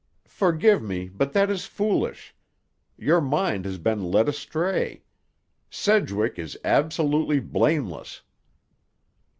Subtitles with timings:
[0.33, 2.33] "Forgive me, but that is foolish.
[2.97, 5.03] Your mind has been led astray.
[5.69, 8.23] Sedgwick is absolutely blameless."